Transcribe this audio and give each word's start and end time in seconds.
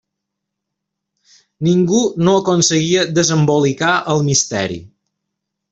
Ningú 1.67 1.99
no 2.27 2.33
aconseguia 2.41 3.07
desembolicar 3.21 3.95
el 4.15 4.29
misteri. 4.31 4.85